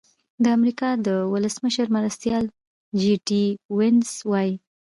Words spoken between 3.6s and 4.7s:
وینس وايي.